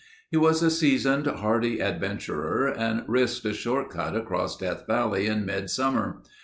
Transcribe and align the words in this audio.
He 0.31 0.35
was 0.37 0.63
a 0.63 0.71
seasoned, 0.71 1.27
hardy 1.27 1.79
adventurer 1.79 2.65
and 2.67 3.03
risked 3.07 3.45
a 3.45 3.53
short 3.53 3.91
cut 3.91 4.15
across 4.15 4.57
Death 4.57 4.85
Valley 4.87 5.27
in 5.27 5.45
mid 5.45 5.69
summer. 5.69 6.23